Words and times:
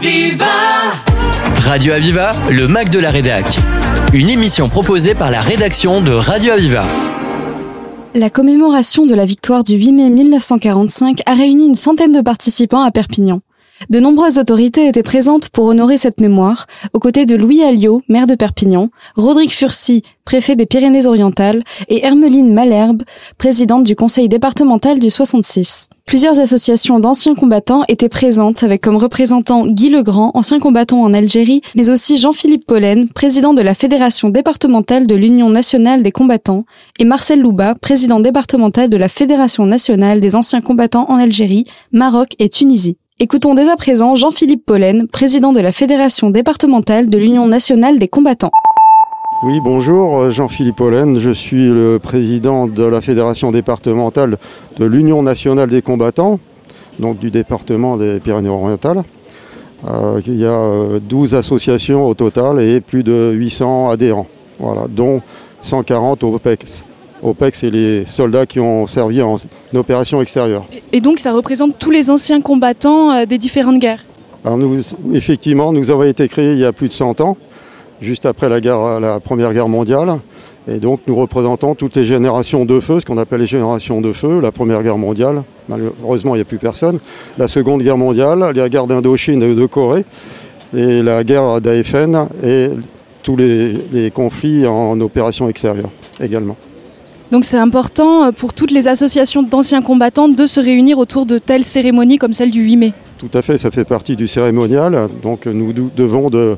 Aviva 0.00 0.46
Radio 1.66 1.92
Aviva, 1.92 2.32
le 2.50 2.68
Mac 2.68 2.88
de 2.88 2.98
la 2.98 3.10
Rédac. 3.10 3.44
Une 4.14 4.30
émission 4.30 4.70
proposée 4.70 5.14
par 5.14 5.30
la 5.30 5.42
rédaction 5.42 6.00
de 6.00 6.12
Radio 6.12 6.52
Aviva. 6.52 6.84
La 8.14 8.30
commémoration 8.30 9.04
de 9.04 9.14
la 9.14 9.26
victoire 9.26 9.62
du 9.62 9.74
8 9.74 9.92
mai 9.92 10.08
1945 10.08 11.20
a 11.26 11.34
réuni 11.34 11.66
une 11.66 11.74
centaine 11.74 12.12
de 12.12 12.22
participants 12.22 12.80
à 12.82 12.90
Perpignan. 12.90 13.40
De 13.88 13.98
nombreuses 13.98 14.38
autorités 14.38 14.86
étaient 14.86 15.02
présentes 15.02 15.48
pour 15.48 15.64
honorer 15.64 15.96
cette 15.96 16.20
mémoire, 16.20 16.66
aux 16.92 16.98
côtés 16.98 17.24
de 17.24 17.34
Louis 17.34 17.62
Alliot, 17.62 18.02
maire 18.08 18.26
de 18.26 18.34
Perpignan, 18.34 18.90
Rodrigue 19.16 19.50
Furcy, 19.50 20.02
préfet 20.26 20.54
des 20.54 20.66
Pyrénées-Orientales, 20.66 21.62
et 21.88 22.04
Hermeline 22.04 22.52
Malherbe, 22.52 23.02
présidente 23.38 23.84
du 23.84 23.96
conseil 23.96 24.28
départemental 24.28 25.00
du 25.00 25.08
66. 25.08 25.88
Plusieurs 26.04 26.38
associations 26.38 27.00
d'anciens 27.00 27.34
combattants 27.34 27.84
étaient 27.88 28.10
présentes 28.10 28.62
avec 28.62 28.82
comme 28.82 28.96
représentant 28.96 29.66
Guy 29.66 29.88
Legrand, 29.88 30.30
ancien 30.34 30.60
combattant 30.60 31.02
en 31.02 31.14
Algérie, 31.14 31.62
mais 31.74 31.88
aussi 31.88 32.18
Jean-Philippe 32.18 32.66
Pollen, 32.66 33.08
président 33.08 33.54
de 33.54 33.62
la 33.62 33.74
fédération 33.74 34.28
départementale 34.28 35.06
de 35.06 35.14
l'Union 35.14 35.48
nationale 35.48 36.02
des 36.02 36.12
combattants, 36.12 36.64
et 36.98 37.04
Marcel 37.04 37.40
Louba, 37.40 37.74
président 37.74 38.20
départemental 38.20 38.90
de 38.90 38.96
la 38.98 39.08
fédération 39.08 39.64
nationale 39.64 40.20
des 40.20 40.36
anciens 40.36 40.60
combattants 40.60 41.10
en 41.10 41.16
Algérie, 41.16 41.64
Maroc 41.92 42.34
et 42.38 42.50
Tunisie. 42.50 42.98
Écoutons 43.22 43.52
dès 43.52 43.68
à 43.68 43.76
présent 43.76 44.14
Jean-Philippe 44.14 44.64
Pollen, 44.64 45.06
président 45.06 45.52
de 45.52 45.60
la 45.60 45.72
Fédération 45.72 46.30
départementale 46.30 47.10
de 47.10 47.18
l'Union 47.18 47.46
nationale 47.46 47.98
des 47.98 48.08
combattants. 48.08 48.50
Oui, 49.42 49.60
bonjour, 49.62 50.30
Jean-Philippe 50.30 50.76
Pollen, 50.76 51.20
je 51.20 51.30
suis 51.30 51.68
le 51.68 51.98
président 51.98 52.66
de 52.66 52.82
la 52.82 53.02
Fédération 53.02 53.50
départementale 53.50 54.38
de 54.78 54.86
l'Union 54.86 55.22
nationale 55.22 55.68
des 55.68 55.82
combattants, 55.82 56.40
donc 56.98 57.18
du 57.18 57.30
département 57.30 57.98
des 57.98 58.20
Pyrénées-Orientales. 58.20 59.02
Euh, 59.86 60.22
il 60.26 60.36
y 60.36 60.46
a 60.46 60.98
12 60.98 61.34
associations 61.34 62.06
au 62.06 62.14
total 62.14 62.58
et 62.58 62.80
plus 62.80 63.02
de 63.02 63.32
800 63.34 63.90
adhérents, 63.90 64.28
voilà, 64.58 64.86
dont 64.88 65.20
140 65.60 66.24
au 66.24 66.36
OPEX. 66.36 66.84
OPEC, 67.22 67.54
c'est 67.54 67.70
les 67.70 68.06
soldats 68.06 68.46
qui 68.46 68.60
ont 68.60 68.86
servi 68.86 69.22
en 69.22 69.36
opération 69.74 70.20
extérieure. 70.20 70.64
Et 70.92 71.00
donc 71.00 71.18
ça 71.18 71.32
représente 71.32 71.78
tous 71.78 71.90
les 71.90 72.10
anciens 72.10 72.40
combattants 72.40 73.12
euh, 73.12 73.26
des 73.26 73.38
différentes 73.38 73.78
guerres? 73.78 74.04
Alors 74.44 74.56
nous, 74.56 74.80
effectivement, 75.12 75.72
nous 75.72 75.90
avons 75.90 76.04
été 76.04 76.28
créés 76.28 76.52
il 76.52 76.58
y 76.58 76.64
a 76.64 76.72
plus 76.72 76.88
de 76.88 76.94
100 76.94 77.20
ans, 77.20 77.36
juste 78.00 78.24
après 78.24 78.48
la, 78.48 78.60
guerre, 78.60 79.00
la 79.00 79.20
Première 79.20 79.52
Guerre 79.52 79.68
mondiale. 79.68 80.18
Et 80.68 80.78
donc 80.78 81.00
nous 81.06 81.14
représentons 81.14 81.74
toutes 81.74 81.96
les 81.96 82.04
générations 82.04 82.64
de 82.64 82.80
feu, 82.80 83.00
ce 83.00 83.06
qu'on 83.06 83.18
appelle 83.18 83.40
les 83.40 83.46
générations 83.46 84.00
de 84.00 84.12
feu, 84.12 84.40
la 84.40 84.52
Première 84.52 84.82
Guerre 84.82 84.98
mondiale, 84.98 85.42
malheureusement 85.68 86.34
il 86.34 86.38
n'y 86.38 86.42
a 86.42 86.46
plus 86.46 86.58
personne, 86.58 87.00
la 87.38 87.48
Seconde 87.48 87.82
Guerre 87.82 87.96
mondiale, 87.96 88.52
la 88.54 88.68
guerre 88.68 88.86
d'Indochine 88.86 89.42
et 89.42 89.54
de 89.54 89.66
Corée, 89.66 90.04
et 90.76 91.02
la 91.02 91.24
guerre 91.24 91.60
d'AFN 91.60 92.28
et 92.44 92.68
tous 93.22 93.36
les, 93.36 93.72
les 93.92 94.10
conflits 94.10 94.66
en 94.66 95.00
opération 95.00 95.48
extérieure 95.48 95.90
également. 96.20 96.56
Donc 97.30 97.44
c'est 97.44 97.58
important 97.58 98.24
euh, 98.24 98.32
pour 98.32 98.52
toutes 98.54 98.72
les 98.72 98.88
associations 98.88 99.42
d'anciens 99.42 99.82
combattants 99.82 100.28
de 100.28 100.46
se 100.46 100.60
réunir 100.60 100.98
autour 100.98 101.26
de 101.26 101.38
telles 101.38 101.64
cérémonies 101.64 102.18
comme 102.18 102.32
celle 102.32 102.50
du 102.50 102.62
8 102.62 102.76
mai. 102.76 102.92
Tout 103.18 103.30
à 103.34 103.42
fait, 103.42 103.58
ça 103.58 103.70
fait 103.70 103.84
partie 103.84 104.16
du 104.16 104.26
cérémonial. 104.26 105.08
Donc 105.22 105.46
nous 105.46 105.72
devons 105.72 106.30
de 106.30 106.56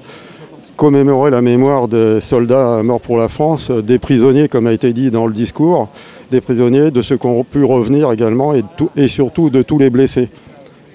commémorer 0.77 1.31
la 1.31 1.43
mémoire 1.43 1.89
des 1.89 2.21
soldats 2.21 2.83
morts 2.83 3.01
pour 3.01 3.19
la 3.19 3.29
France, 3.29 3.71
des 3.71 3.99
prisonniers, 3.99 4.49
comme 4.49 4.67
a 4.67 4.73
été 4.73 4.93
dit 4.93 5.11
dans 5.11 5.27
le 5.27 5.33
discours, 5.35 5.89
des 6.31 6.41
prisonniers, 6.41 6.91
de 6.91 7.03
ceux 7.03 7.19
qui 7.19 7.27
ont 7.27 7.45
pu 7.45 7.63
revenir 7.65 8.11
également 8.11 8.55
et, 8.55 8.63
et 8.97 9.09
surtout 9.09 9.51
de 9.51 9.63
tous 9.63 9.79
les 9.79 9.91
blessés, 9.91 10.31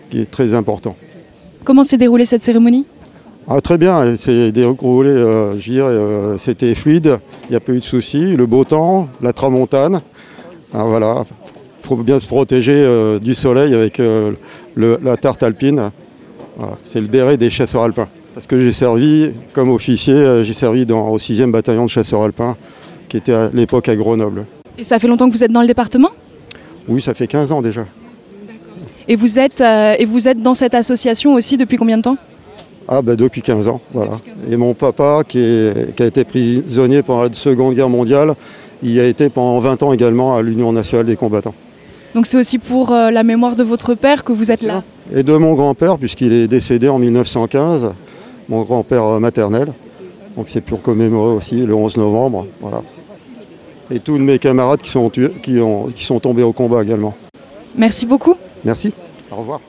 qui 0.10 0.22
est 0.22 0.32
très 0.32 0.54
important. 0.56 0.96
Comment 1.64 1.84
s'est 1.84 1.98
déroulée 1.98 2.26
cette 2.26 2.44
cérémonie? 2.44 2.86
Ah, 3.50 3.62
très 3.62 3.78
bien, 3.78 4.18
c'est 4.18 4.52
déroulé, 4.52 5.10
euh, 5.10 5.58
je 5.58 5.72
dirais, 5.72 5.88
euh, 5.88 6.38
c'était 6.38 6.76
fluide, 6.76 7.18
il 7.46 7.52
n'y 7.52 7.56
a 7.56 7.62
pas 7.62 7.72
eu 7.72 7.80
de 7.80 7.84
soucis, 7.84 8.36
le 8.36 8.46
beau 8.46 8.66
temps, 8.66 9.08
la 9.22 9.32
tramontane, 9.32 10.02
ah, 10.74 10.84
voilà, 10.84 11.24
il 11.82 11.88
faut 11.88 11.96
bien 11.96 12.20
se 12.20 12.28
protéger 12.28 12.74
euh, 12.76 13.20
du 13.20 13.34
soleil 13.34 13.74
avec 13.74 14.02
la 14.76 15.16
tarte 15.16 15.44
alpine, 15.44 15.92
c'est 16.84 17.00
le 17.00 17.08
béret 17.08 17.38
des 17.38 17.50
chasseurs 17.50 17.84
alpins. 17.84 18.10
Parce 18.34 18.48
que 18.48 18.60
j'ai 18.60 18.74
servi 18.74 19.32
comme 19.54 19.70
officier, 19.70 20.44
j'ai 20.44 20.54
servi 20.54 20.86
dans, 20.86 21.08
au 21.08 21.18
6e 21.18 21.50
bataillon 21.50 21.86
de 21.86 21.90
chasseurs 21.90 22.24
alpins, 22.24 22.58
qui 23.08 23.16
était 23.16 23.34
à 23.34 23.50
l'époque 23.54 23.88
à 23.88 23.96
Grenoble. 23.96 24.46
Et 24.78 24.84
ça 24.84 25.00
fait 25.00 25.08
longtemps 25.08 25.30
que 25.30 25.34
vous 25.34 25.44
êtes 25.44 25.54
dans 25.54 25.62
le 25.62 25.68
département? 25.68 26.10
Oui, 26.90 27.02
ça 27.02 27.14
fait 27.14 27.28
15 27.28 27.54
ans 27.54 27.62
déjà. 27.62 27.86
Et 29.08 29.16
vous, 29.16 29.40
êtes, 29.40 29.62
et 29.62 30.04
vous 30.06 30.28
êtes 30.28 30.42
dans 30.42 30.54
cette 30.54 30.76
association 30.76 31.34
aussi 31.34 31.56
depuis 31.56 31.78
combien 31.78 31.98
de 31.98 32.04
temps? 32.04 32.18
Ah 32.88 33.02
ben 33.02 33.16
depuis 33.16 33.42
15 33.42 33.68
ans, 33.68 33.82
voilà. 33.94 34.20
Et 34.50 34.56
mon 34.56 34.74
papa, 34.74 35.24
qui, 35.28 35.40
a 35.40 36.06
été 36.06 36.24
prisonnier 36.24 37.04
pendant 37.04 37.24
la 37.24 37.34
Seconde 37.34 37.76
Guerre 37.76 37.90
mondiale, 37.90 38.34
il 38.82 39.00
a 39.00 39.06
été 39.06 39.30
pendant 39.30 39.60
20 39.60 39.84
ans 39.84 39.94
également 39.94 40.36
à 40.36 40.42
l'Union 40.42 40.72
nationale 40.72 41.06
des 41.06 41.16
combattants. 41.16 41.54
Donc 42.16 42.26
c'est 42.26 42.38
aussi 42.38 42.58
pour 42.58 42.92
euh, 42.92 43.12
la 43.12 43.24
mémoire 43.24 43.56
de 43.56 43.64
votre 43.64 43.94
père 43.94 44.24
que 44.24 44.32
vous 44.32 44.52
êtes 44.52 44.62
là? 44.62 44.84
Et 45.14 45.24
de 45.24 45.36
mon 45.36 45.54
grand-père, 45.54 45.98
puisqu'il 45.98 46.34
est 46.34 46.48
décédé 46.48 46.88
en 46.88 46.98
1915, 46.98 47.94
mon 48.50 48.64
grand-père 48.64 49.04
euh, 49.04 49.20
maternel. 49.20 49.68
Donc 50.36 50.48
c'est 50.50 50.62
pour 50.62 50.82
commémorer 50.82 51.36
aussi 51.36 51.66
le 51.66 51.74
11 51.76 51.98
novembre. 51.98 52.48
Voilà. 52.62 52.82
Et 53.92 54.00
tous 54.00 54.18
mes 54.18 54.40
camarades 54.40 54.82
qui 54.82 54.90
sont, 54.90 55.10
qui, 55.10 55.60
ont, 55.60 55.88
qui 55.94 56.06
sont 56.06 56.20
tombés 56.20 56.44
au 56.44 56.54
combat 56.54 56.84
également. 56.84 57.16
Merci 57.76 58.06
beaucoup. 58.06 58.36
Merci. 58.64 58.94
Au 59.32 59.38
revoir. 59.38 59.62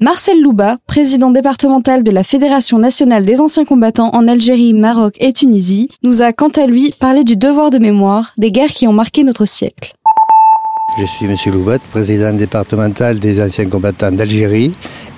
Marcel 0.00 0.40
Louba, 0.40 0.76
président 0.86 1.32
départemental 1.32 2.04
de 2.04 2.12
la 2.12 2.22
Fédération 2.22 2.78
nationale 2.78 3.24
des 3.24 3.40
anciens 3.40 3.64
combattants 3.64 4.10
en 4.14 4.28
Algérie, 4.28 4.72
Maroc 4.72 5.16
et 5.18 5.32
Tunisie, 5.32 5.88
nous 6.04 6.22
a 6.22 6.32
quant 6.32 6.50
à 6.50 6.68
lui 6.68 6.94
parlé 7.00 7.24
du 7.24 7.34
devoir 7.34 7.70
de 7.70 7.78
mémoire 7.78 8.32
des 8.38 8.52
guerres 8.52 8.70
qui 8.70 8.86
ont 8.86 8.92
marqué 8.92 9.24
notre 9.24 9.44
siècle. 9.44 9.94
Je 11.00 11.04
suis 11.04 11.26
M. 11.26 11.34
Loubat, 11.52 11.80
président 11.90 12.32
départemental 12.32 13.18
des 13.18 13.42
anciens 13.42 13.68
combattants 13.68 14.12
d'Algérie 14.12 14.70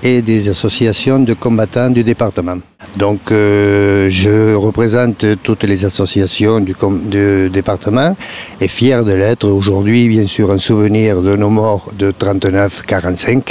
et 0.03 0.23
des 0.23 0.49
associations 0.49 1.19
de 1.19 1.35
combattants 1.35 1.91
du 1.91 2.03
département. 2.03 2.57
Donc 2.97 3.33
euh, 3.33 4.09
je 4.09 4.55
représente 4.55 5.27
toutes 5.43 5.65
les 5.65 5.85
associations 5.85 6.59
du, 6.61 6.75
du 7.05 7.51
département 7.51 8.17
et 8.63 8.69
fier 8.69 9.05
de 9.05 9.13
l'être 9.13 9.47
aujourd'hui, 9.47 10.09
bien 10.09 10.27
sûr, 10.27 10.49
en 10.49 10.57
souvenir 10.57 11.21
de 11.21 11.37
nos 11.37 11.51
morts 11.51 11.91
de 11.99 12.13
39-45 12.13 13.43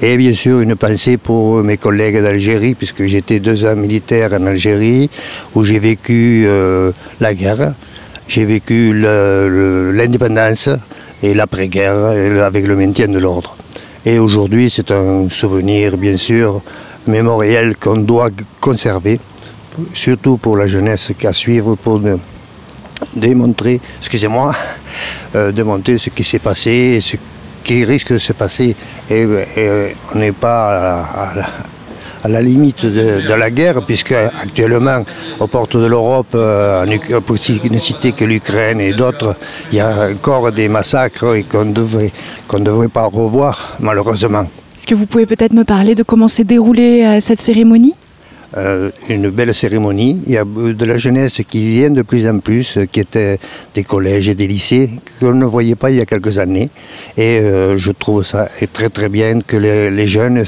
et 0.00 0.16
bien 0.16 0.34
sûr, 0.34 0.60
une 0.60 0.76
pensée 0.76 1.16
pour 1.16 1.62
mes 1.62 1.76
collègues 1.76 2.20
d'Algérie, 2.20 2.74
puisque 2.74 3.04
j'étais 3.04 3.38
deux 3.38 3.64
ans 3.64 3.76
militaire 3.76 4.32
en 4.32 4.46
Algérie, 4.46 5.08
où 5.54 5.64
j'ai 5.64 5.78
vécu 5.78 6.44
euh, 6.46 6.92
la 7.20 7.34
guerre, 7.34 7.74
j'ai 8.26 8.44
vécu 8.44 8.92
l'indépendance 8.92 10.68
et 11.22 11.34
l'après-guerre 11.34 12.42
avec 12.42 12.66
le 12.66 12.76
maintien 12.76 13.08
de 13.08 13.18
l'ordre. 13.18 13.56
Et 14.04 14.18
aujourd'hui, 14.18 14.68
c'est 14.68 14.90
un 14.90 15.28
souvenir, 15.30 15.96
bien 15.96 16.16
sûr, 16.16 16.60
mémoriel 17.06 17.76
qu'on 17.76 17.96
doit 17.96 18.30
conserver, 18.60 19.20
surtout 19.92 20.36
pour 20.36 20.56
la 20.56 20.66
jeunesse 20.66 21.12
qui 21.18 21.26
a 21.26 21.32
suivre 21.32 21.76
pour 21.76 22.00
démontrer, 23.14 23.80
excusez-moi, 23.98 24.54
euh, 25.34 25.52
démontrer 25.52 25.98
ce 25.98 26.10
qui 26.10 26.24
s'est 26.24 26.38
passé, 26.38 27.00
qui 27.64 27.84
risque 27.84 28.12
de 28.12 28.18
se 28.18 28.32
passer. 28.32 28.76
Et, 29.10 29.26
on 30.14 30.18
n'est 30.18 30.32
pas 30.32 31.04
à 32.22 32.28
la, 32.28 32.42
limite 32.42 32.86
de, 32.86 33.32
la 33.32 33.50
guerre, 33.50 33.84
puisque 33.84 34.12
actuellement, 34.12 35.04
aux 35.40 35.46
portes 35.46 35.76
de 35.76 35.86
l'Europe, 35.86 36.34
euh, 36.34 36.86
pour 37.26 37.36
ne 37.36 37.78
citer 37.78 38.12
que 38.12 38.24
l'Ukraine 38.24 38.80
et 38.80 38.92
d'autres, 38.92 39.36
il 39.72 39.78
y 39.78 39.80
a 39.80 40.10
encore 40.12 40.52
des 40.52 40.68
massacres 40.68 41.36
qu'on 41.50 41.66
devrait, 41.66 42.12
qu'on 42.46 42.60
ne 42.60 42.64
devrait 42.64 42.88
pas 42.88 43.06
revoir, 43.06 43.76
malheureusement. 43.80 44.46
Est-ce 44.76 44.86
que 44.86 44.94
vous 44.94 45.06
pouvez 45.06 45.26
peut-être 45.26 45.54
me 45.54 45.64
parler 45.64 45.94
de 45.94 46.02
comment 46.02 46.28
s'est 46.28 46.44
déroulée 46.44 47.04
euh, 47.04 47.20
cette 47.20 47.40
cérémonie? 47.40 47.94
Euh, 48.56 48.90
une 49.08 49.30
belle 49.30 49.54
cérémonie. 49.54 50.20
Il 50.26 50.32
y 50.32 50.36
a 50.36 50.44
de 50.44 50.84
la 50.84 50.98
jeunesse 50.98 51.40
qui 51.48 51.74
vient 51.74 51.90
de 51.90 52.02
plus 52.02 52.28
en 52.28 52.38
plus, 52.38 52.78
qui 52.92 53.00
était 53.00 53.38
des 53.74 53.84
collèges 53.84 54.28
et 54.28 54.34
des 54.34 54.46
lycées, 54.46 54.90
qu'on 55.20 55.34
ne 55.34 55.46
voyait 55.46 55.74
pas 55.74 55.90
il 55.90 55.96
y 55.96 56.00
a 56.00 56.06
quelques 56.06 56.38
années. 56.38 56.70
Et 57.16 57.38
euh, 57.40 57.76
je 57.78 57.92
trouve 57.92 58.24
ça 58.24 58.48
très 58.72 58.90
très 58.90 59.08
bien 59.08 59.40
que 59.40 59.56
les, 59.56 60.06
jeunes 60.06 60.44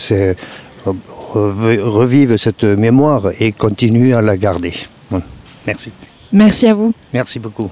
revivent 0.85 2.37
cette 2.37 2.65
mémoire 2.65 3.31
et 3.41 3.53
continuent 3.53 4.15
à 4.15 4.23
la 4.23 4.37
garder. 4.37 4.73
Merci. 5.67 5.91
Merci 6.33 6.67
à 6.67 6.75
vous. 6.75 6.93
Merci 7.13 7.39
beaucoup. 7.39 7.71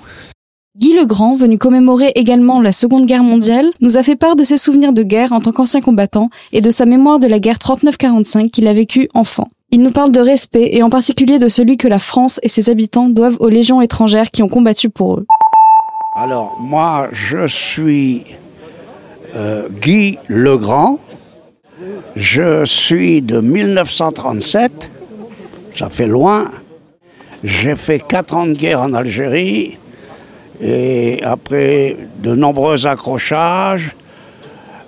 Guy 0.76 0.96
Legrand, 0.96 1.36
venu 1.36 1.56
commémorer 1.56 2.10
également 2.16 2.60
la 2.60 2.72
Seconde 2.72 3.06
Guerre 3.06 3.22
mondiale, 3.22 3.66
nous 3.80 3.96
a 3.96 4.02
fait 4.02 4.16
part 4.16 4.34
de 4.34 4.42
ses 4.42 4.56
souvenirs 4.56 4.92
de 4.92 5.04
guerre 5.04 5.32
en 5.32 5.40
tant 5.40 5.52
qu'ancien 5.52 5.80
combattant 5.80 6.30
et 6.52 6.60
de 6.60 6.70
sa 6.72 6.84
mémoire 6.84 7.20
de 7.20 7.28
la 7.28 7.38
guerre 7.38 7.58
39-45 7.58 8.50
qu'il 8.50 8.66
a 8.66 8.72
vécue 8.72 9.08
enfant. 9.14 9.50
Il 9.74 9.82
nous 9.82 9.90
parle 9.90 10.12
de 10.12 10.20
respect 10.20 10.68
et 10.70 10.84
en 10.84 10.88
particulier 10.88 11.40
de 11.40 11.48
celui 11.48 11.76
que 11.76 11.88
la 11.88 11.98
France 11.98 12.38
et 12.44 12.48
ses 12.48 12.70
habitants 12.70 13.08
doivent 13.08 13.38
aux 13.40 13.48
légions 13.48 13.80
étrangères 13.80 14.30
qui 14.30 14.40
ont 14.44 14.48
combattu 14.48 14.88
pour 14.88 15.16
eux. 15.16 15.26
Alors 16.14 16.56
moi 16.60 17.08
je 17.10 17.48
suis 17.48 18.22
euh, 19.34 19.68
Guy 19.80 20.20
Legrand. 20.28 21.00
Je 22.14 22.64
suis 22.64 23.20
de 23.20 23.40
1937, 23.40 24.92
ça 25.74 25.90
fait 25.90 26.06
loin. 26.06 26.52
J'ai 27.42 27.74
fait 27.74 27.98
quatre 27.98 28.36
ans 28.36 28.46
de 28.46 28.52
guerre 28.52 28.80
en 28.80 28.94
Algérie 28.94 29.76
et 30.60 31.20
après 31.24 31.96
de 32.22 32.32
nombreux 32.32 32.86
accrochages, 32.86 33.96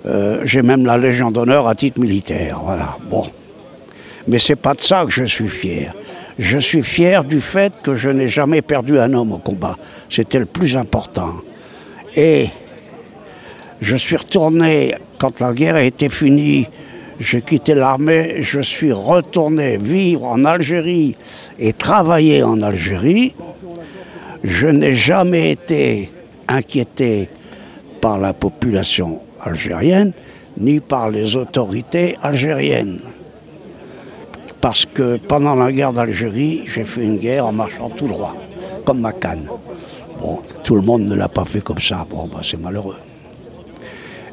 euh, 0.05 0.43
j'ai 0.45 0.61
même 0.61 0.85
la 0.85 0.97
Légion 0.97 1.29
d'honneur 1.29 1.67
à 1.67 1.75
titre 1.75 1.99
militaire. 1.99 2.61
Voilà, 2.63 2.97
bon. 3.11 3.25
Mais 4.27 4.39
c'est 4.39 4.55
pas 4.55 4.73
de 4.73 4.81
ça 4.81 5.05
que 5.05 5.11
je 5.11 5.23
suis 5.23 5.47
fier. 5.47 5.93
Je 6.37 6.57
suis 6.57 6.83
fier 6.83 7.23
du 7.23 7.41
fait 7.41 7.73
que 7.81 7.95
je 7.95 8.09
n'ai 8.09 8.29
jamais 8.29 8.61
perdu 8.61 8.99
un 8.99 9.13
homme 9.13 9.31
au 9.31 9.37
combat. 9.37 9.75
C'était 10.09 10.39
le 10.39 10.45
plus 10.45 10.77
important. 10.77 11.35
Et 12.15 12.49
je 13.81 13.95
suis 13.95 14.15
retourné, 14.15 14.95
quand 15.17 15.39
la 15.39 15.53
guerre 15.53 15.75
a 15.75 15.83
été 15.83 16.09
finie, 16.09 16.67
j'ai 17.19 17.41
quitté 17.41 17.73
l'armée, 17.73 18.43
je 18.43 18.59
suis 18.59 18.91
retourné 18.91 19.77
vivre 19.77 20.25
en 20.25 20.43
Algérie 20.45 21.15
et 21.57 21.73
travailler 21.73 22.43
en 22.43 22.61
Algérie. 22.61 23.33
Je 24.43 24.67
n'ai 24.67 24.93
jamais 24.93 25.51
été 25.51 26.11
inquiété 26.47 27.29
par 27.99 28.19
la 28.19 28.33
population 28.33 29.19
algérienne 29.41 30.13
ni 30.59 30.79
par 30.79 31.09
les 31.09 31.35
autorités 31.35 32.15
algériennes. 32.21 32.99
Parce 34.61 34.85
que 34.85 35.17
pendant 35.17 35.55
la 35.55 35.71
guerre 35.71 35.93
d'Algérie, 35.93 36.63
j'ai 36.67 36.83
fait 36.83 37.03
une 37.03 37.17
guerre 37.17 37.45
en 37.45 37.51
marchant 37.51 37.89
tout 37.89 38.07
droit, 38.07 38.35
comme 38.85 39.01
ma 39.01 39.11
canne. 39.13 39.47
Bon, 40.19 40.39
tout 40.63 40.75
le 40.75 40.81
monde 40.81 41.03
ne 41.03 41.15
l'a 41.15 41.29
pas 41.29 41.45
fait 41.45 41.61
comme 41.61 41.79
ça, 41.79 42.05
bon, 42.09 42.27
bah, 42.27 42.39
c'est 42.41 42.59
malheureux. 42.59 42.97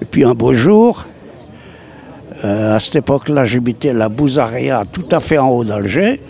Et 0.01 0.05
puis 0.05 0.25
un 0.25 0.35
beau 0.35 0.55
jour, 0.55 1.07
euh, 2.43 2.77
à 2.77 2.81
cette 2.81 2.97
époque-là, 2.97 3.45
j'habitais 3.45 3.93
la 3.93 4.09
Bouzaria, 4.09 4.85
tout 4.91 5.07
à 5.13 5.21
fait 5.21 5.39
en 5.39 5.51
haut 5.51 5.65
d'Alger. 5.65 6.21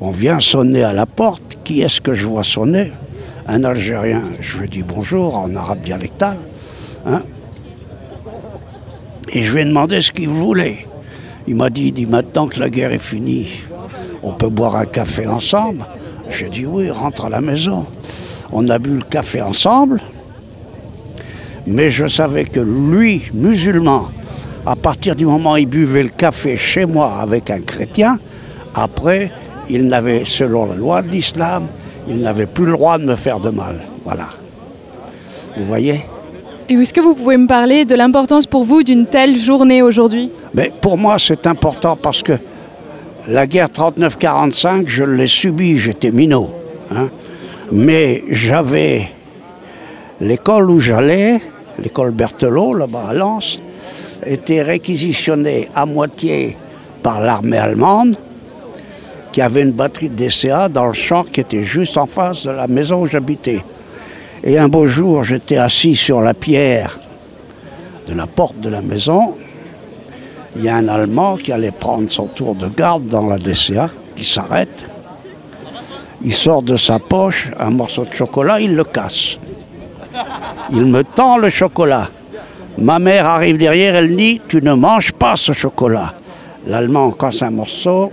On 0.00 0.10
vient 0.10 0.40
sonner 0.40 0.82
à 0.82 0.92
la 0.92 1.06
porte. 1.06 1.58
Qui 1.62 1.82
est-ce 1.82 2.00
que 2.00 2.12
je 2.12 2.26
vois 2.26 2.42
sonner? 2.42 2.92
Un 3.46 3.62
Algérien. 3.62 4.22
Je 4.40 4.58
lui 4.58 4.68
dis 4.68 4.82
bonjour 4.82 5.38
en 5.38 5.54
arabe 5.54 5.80
dialectal. 5.80 6.36
Hein. 7.06 7.22
Et 9.28 9.42
je 9.44 9.52
lui 9.52 9.60
ai 9.60 9.64
demandé 9.64 10.02
ce 10.02 10.10
qu'il 10.10 10.28
voulait. 10.28 10.86
Il 11.52 11.58
m'a 11.58 11.68
dit, 11.68 11.92
dit 11.92 12.06
maintenant 12.06 12.46
que 12.46 12.58
la 12.58 12.70
guerre 12.70 12.92
est 12.92 12.98
finie, 12.98 13.46
on 14.22 14.32
peut 14.32 14.48
boire 14.48 14.74
un 14.74 14.86
café 14.86 15.26
ensemble. 15.26 15.84
J'ai 16.30 16.48
dit 16.48 16.64
oui, 16.64 16.90
rentre 16.90 17.26
à 17.26 17.28
la 17.28 17.42
maison. 17.42 17.84
On 18.52 18.66
a 18.70 18.78
bu 18.78 18.96
le 18.96 19.02
café 19.02 19.42
ensemble, 19.42 20.00
mais 21.66 21.90
je 21.90 22.06
savais 22.06 22.46
que 22.46 22.58
lui, 22.58 23.24
musulman, 23.34 24.08
à 24.64 24.76
partir 24.76 25.14
du 25.14 25.26
moment 25.26 25.52
où 25.52 25.56
il 25.58 25.66
buvait 25.66 26.04
le 26.04 26.08
café 26.08 26.56
chez 26.56 26.86
moi 26.86 27.18
avec 27.20 27.50
un 27.50 27.60
chrétien, 27.60 28.18
après, 28.74 29.30
il 29.68 29.88
n'avait, 29.88 30.24
selon 30.24 30.64
la 30.64 30.74
loi 30.74 31.02
de 31.02 31.08
l'islam, 31.08 31.66
il 32.08 32.22
n'avait 32.22 32.46
plus 32.46 32.64
le 32.64 32.72
droit 32.72 32.96
de 32.96 33.04
me 33.04 33.14
faire 33.14 33.40
de 33.40 33.50
mal. 33.50 33.82
Voilà. 34.06 34.28
Vous 35.58 35.66
voyez? 35.66 36.00
Est-ce 36.80 36.92
que 36.92 37.00
vous 37.00 37.14
pouvez 37.14 37.36
me 37.36 37.46
parler 37.46 37.84
de 37.84 37.94
l'importance 37.94 38.46
pour 38.46 38.64
vous 38.64 38.82
d'une 38.82 39.06
telle 39.06 39.36
journée 39.36 39.82
aujourd'hui? 39.82 40.30
Pour 40.80 40.96
moi, 40.96 41.16
c'est 41.18 41.46
important 41.46 41.96
parce 41.96 42.22
que 42.22 42.32
la 43.28 43.46
guerre 43.46 43.68
39-45, 43.68 44.84
je 44.86 45.04
l'ai 45.04 45.26
subie, 45.26 45.78
j'étais 45.78 46.10
minot. 46.10 46.50
Hein. 46.90 47.08
Mais 47.70 48.22
j'avais 48.30 49.08
l'école 50.20 50.70
où 50.70 50.80
j'allais, 50.80 51.40
l'école 51.78 52.10
Berthelot, 52.10 52.74
là-bas 52.74 53.06
à 53.10 53.12
Lens, 53.12 53.60
était 54.24 54.62
réquisitionnée 54.62 55.68
à 55.74 55.86
moitié 55.86 56.56
par 57.02 57.20
l'armée 57.20 57.58
allemande, 57.58 58.16
qui 59.32 59.40
avait 59.40 59.62
une 59.62 59.72
batterie 59.72 60.10
de 60.10 60.26
DCA 60.26 60.68
dans 60.68 60.86
le 60.86 60.92
champ 60.92 61.24
qui 61.24 61.40
était 61.40 61.64
juste 61.64 61.96
en 61.96 62.06
face 62.06 62.44
de 62.44 62.50
la 62.50 62.66
maison 62.66 63.02
où 63.02 63.06
j'habitais. 63.06 63.62
Et 64.44 64.58
un 64.58 64.68
beau 64.68 64.86
jour, 64.86 65.22
j'étais 65.22 65.56
assis 65.56 65.94
sur 65.94 66.20
la 66.20 66.34
pierre 66.34 66.98
de 68.08 68.14
la 68.14 68.26
porte 68.26 68.58
de 68.58 68.68
la 68.68 68.82
maison. 68.82 69.34
Il 70.56 70.64
y 70.64 70.68
a 70.68 70.76
un 70.76 70.88
Allemand 70.88 71.36
qui 71.36 71.52
allait 71.52 71.70
prendre 71.70 72.10
son 72.10 72.26
tour 72.26 72.54
de 72.54 72.68
garde 72.68 73.06
dans 73.06 73.26
la 73.26 73.38
DCA, 73.38 73.90
qui 74.16 74.24
s'arrête. 74.24 74.90
Il 76.24 76.34
sort 76.34 76.62
de 76.62 76.76
sa 76.76 76.98
poche 76.98 77.50
un 77.58 77.70
morceau 77.70 78.04
de 78.04 78.12
chocolat, 78.12 78.60
il 78.60 78.74
le 78.74 78.84
casse. 78.84 79.38
Il 80.72 80.86
me 80.86 81.04
tend 81.04 81.36
le 81.38 81.48
chocolat. 81.48 82.08
Ma 82.78 82.98
mère 82.98 83.26
arrive 83.26 83.58
derrière, 83.58 83.94
elle 83.94 84.16
dit 84.16 84.40
Tu 84.48 84.60
ne 84.60 84.74
manges 84.74 85.12
pas 85.12 85.36
ce 85.36 85.52
chocolat. 85.52 86.14
L'Allemand 86.66 87.12
casse 87.12 87.42
un 87.42 87.50
morceau, 87.50 88.12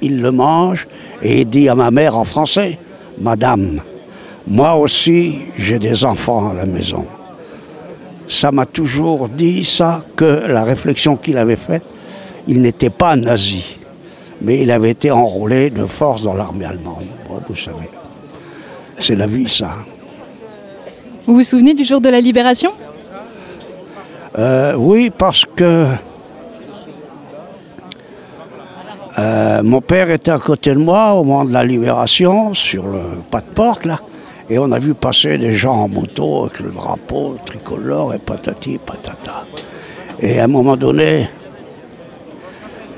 il 0.00 0.20
le 0.20 0.30
mange 0.30 0.86
et 1.22 1.40
il 1.42 1.48
dit 1.48 1.68
à 1.68 1.74
ma 1.74 1.90
mère 1.90 2.16
en 2.16 2.24
français 2.24 2.78
Madame, 3.20 3.80
moi 4.46 4.74
aussi 4.74 5.38
j'ai 5.56 5.78
des 5.78 6.04
enfants 6.04 6.50
à 6.50 6.54
la 6.54 6.66
maison. 6.66 7.04
Ça 8.26 8.50
m'a 8.50 8.66
toujours 8.66 9.28
dit 9.28 9.64
ça, 9.64 10.02
que 10.16 10.46
la 10.46 10.64
réflexion 10.64 11.16
qu'il 11.16 11.36
avait 11.36 11.56
faite, 11.56 11.82
il 12.48 12.60
n'était 12.62 12.90
pas 12.90 13.14
nazi, 13.16 13.76
mais 14.40 14.60
il 14.62 14.70
avait 14.70 14.90
été 14.90 15.10
enrôlé 15.10 15.70
de 15.70 15.86
force 15.86 16.22
dans 16.22 16.34
l'armée 16.34 16.64
allemande. 16.64 17.04
vous 17.48 17.56
savez, 17.56 17.90
c'est 18.98 19.16
la 19.16 19.26
vie 19.26 19.48
ça. 19.48 19.72
Vous 21.26 21.36
vous 21.36 21.42
souvenez 21.42 21.74
du 21.74 21.84
jour 21.84 22.00
de 22.00 22.08
la 22.08 22.20
libération? 22.20 22.72
Euh, 24.38 24.74
Oui, 24.76 25.10
parce 25.10 25.44
que 25.44 25.86
euh, 29.18 29.62
mon 29.62 29.80
père 29.80 30.10
était 30.10 30.30
à 30.30 30.38
côté 30.38 30.72
de 30.72 30.78
moi 30.78 31.12
au 31.12 31.22
moment 31.22 31.44
de 31.44 31.52
la 31.52 31.64
libération, 31.64 32.54
sur 32.54 32.86
le 32.86 33.20
pas 33.30 33.40
de 33.40 33.46
porte 33.54 33.84
là, 33.84 34.00
et 34.52 34.58
on 34.58 34.70
a 34.70 34.78
vu 34.78 34.92
passer 34.92 35.38
des 35.38 35.54
gens 35.54 35.84
en 35.84 35.88
moto 35.88 36.44
avec 36.44 36.60
le 36.60 36.72
drapeau 36.72 37.38
tricolore 37.46 38.12
et 38.12 38.18
patati 38.18 38.76
patata. 38.76 39.46
Et 40.20 40.40
à 40.40 40.44
un 40.44 40.46
moment 40.46 40.76
donné, 40.76 41.26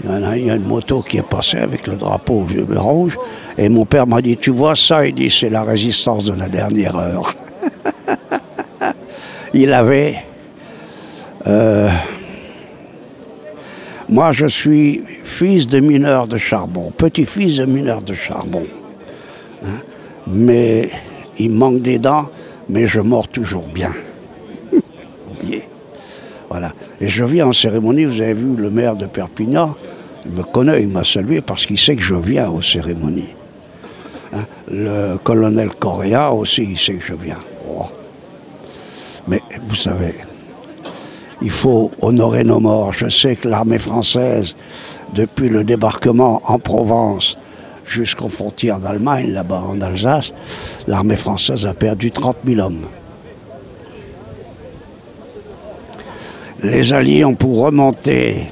il 0.02 0.44
y, 0.44 0.50
a, 0.50 0.56
une 0.56 0.66
moto 0.66 1.00
qui 1.02 1.18
est 1.18 1.22
passée 1.22 1.58
avec 1.58 1.86
le 1.86 1.94
drapeau 1.94 2.42
vieux 2.42 2.66
rouge, 2.76 3.16
et 3.56 3.68
mon 3.68 3.84
père 3.84 4.04
m'a 4.04 4.20
dit 4.20 4.36
Tu 4.36 4.50
vois 4.50 4.74
ça? 4.74 5.06
Il 5.06 5.14
dit 5.14 5.30
C'est 5.30 5.48
la 5.48 5.62
résistance 5.62 6.24
de 6.24 6.32
la 6.32 6.48
dernière 6.48 6.96
heure. 6.96 7.32
il 9.54 9.72
avait. 9.72 10.24
Euh, 11.46 11.88
moi, 14.08 14.32
je 14.32 14.46
suis 14.46 15.04
fils 15.22 15.68
de 15.68 15.78
mineur 15.78 16.26
de 16.26 16.36
charbon, 16.36 16.90
petit-fils 16.90 17.58
de 17.58 17.64
mineur 17.64 18.02
de 18.02 18.12
charbon. 18.12 18.66
Hein. 19.64 19.80
Mais 20.26 20.90
il 21.38 21.50
manque 21.50 21.82
des 21.82 21.98
dents, 21.98 22.28
mais 22.68 22.86
je 22.86 23.00
mords 23.00 23.28
toujours 23.28 23.66
bien. 23.66 23.92
Voyez 25.40 25.64
Voilà. 26.48 26.72
Et 27.00 27.08
je 27.08 27.24
viens 27.24 27.48
en 27.48 27.52
cérémonie, 27.52 28.04
vous 28.04 28.20
avez 28.20 28.34
vu 28.34 28.56
le 28.56 28.70
maire 28.70 28.96
de 28.96 29.06
Perpignan, 29.06 29.74
il 30.26 30.32
me 30.32 30.42
connaît, 30.42 30.82
il 30.82 30.88
m'a 30.88 31.04
salué 31.04 31.40
parce 31.40 31.66
qu'il 31.66 31.78
sait 31.78 31.96
que 31.96 32.02
je 32.02 32.14
viens 32.14 32.50
aux 32.50 32.62
cérémonies. 32.62 33.34
Hein. 34.32 34.44
Le 34.70 35.16
colonel 35.18 35.70
Correa 35.70 36.32
aussi, 36.32 36.62
il 36.62 36.78
sait 36.78 36.94
que 36.94 37.04
je 37.04 37.14
viens. 37.14 37.40
Oh. 37.68 37.84
Mais 39.28 39.40
vous 39.68 39.74
savez, 39.74 40.14
il 41.42 41.50
faut 41.50 41.90
honorer 42.00 42.44
nos 42.44 42.60
morts. 42.60 42.92
Je 42.92 43.08
sais 43.08 43.36
que 43.36 43.48
l'armée 43.48 43.78
française, 43.78 44.56
depuis 45.14 45.48
le 45.48 45.64
débarquement 45.64 46.40
en 46.46 46.58
Provence 46.58 47.36
jusqu'aux 47.86 48.28
frontières 48.28 48.80
d'Allemagne, 48.80 49.30
là-bas 49.32 49.62
en 49.68 49.80
Alsace, 49.80 50.32
l'armée 50.86 51.16
française 51.16 51.66
a 51.66 51.74
perdu 51.74 52.10
30 52.10 52.38
000 52.46 52.60
hommes. 52.60 52.86
Les 56.62 56.92
Alliés 56.92 57.24
ont 57.24 57.34
pour 57.34 57.58
remonter 57.58 58.48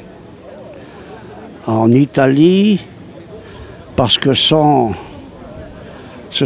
en 1.66 1.90
Italie 1.92 2.84
parce 3.96 4.18
que 4.18 4.34
ce 4.34 4.92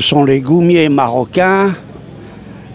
sont 0.00 0.24
les 0.24 0.40
goumiers 0.40 0.88
marocains 0.88 1.74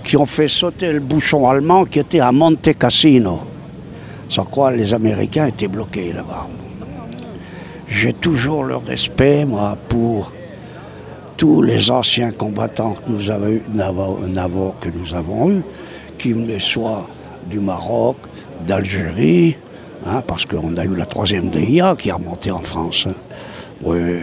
qui 0.03 0.17
ont 0.17 0.25
fait 0.25 0.47
sauter 0.47 0.91
le 0.91 0.99
bouchon 0.99 1.47
allemand 1.47 1.85
qui 1.85 1.99
était 1.99 2.19
à 2.19 2.31
Monte 2.31 2.77
Cassino. 2.77 3.41
Sans 4.27 4.45
quoi 4.45 4.71
les 4.71 4.93
Américains 4.93 5.47
étaient 5.47 5.67
bloqués 5.67 6.11
là-bas. 6.13 6.47
J'ai 7.91 8.13
toujours 8.13 8.63
le 8.63 8.77
respect, 8.77 9.43
moi, 9.43 9.77
pour 9.89 10.31
tous 11.35 11.61
les 11.61 11.91
anciens 11.91 12.31
combattants 12.31 12.93
que 12.93 13.11
nous 13.11 13.29
avons, 13.29 14.73
que 14.79 14.89
nous 14.89 15.13
avons 15.13 15.51
eus, 15.51 15.61
qui 16.17 16.31
venaient 16.31 16.57
soit 16.57 17.05
du 17.47 17.59
Maroc, 17.59 18.15
d'Algérie, 18.65 19.57
hein, 20.05 20.23
parce 20.25 20.45
qu'on 20.45 20.77
a 20.77 20.85
eu 20.85 20.95
la 20.95 21.05
troisième 21.05 21.49
DIA 21.49 21.97
qui 21.97 22.09
est 22.09 22.13
remontée 22.13 22.49
en 22.49 22.61
France. 22.61 23.07
Hein. 23.09 23.13
Oui, 23.83 24.21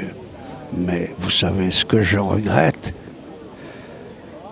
mais 0.74 1.10
vous 1.18 1.30
savez, 1.30 1.70
ce 1.70 1.84
que 1.84 2.00
je 2.00 2.18
regrette, 2.18 2.94